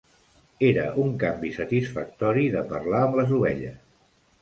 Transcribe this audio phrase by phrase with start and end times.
[0.69, 3.83] Era un canvi satisfactori de parlar amb les ovelles.